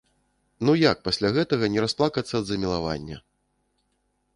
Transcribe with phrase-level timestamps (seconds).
[0.69, 3.17] Ну як пасля гэтага не расплакацца ад замілавання!